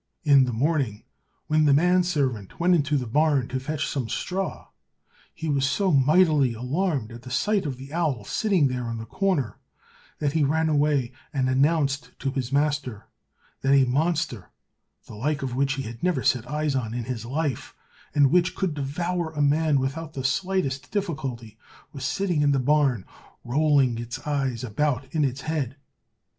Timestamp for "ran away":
10.43-11.11